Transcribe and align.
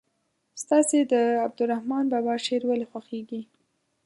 ستاسې 0.63 0.97
د 1.11 1.13
عبدالرحمان 1.45 2.05
بابا 2.13 2.35
شعر 2.45 2.63
ولې 2.67 2.85
خوښیږي. 2.91 3.41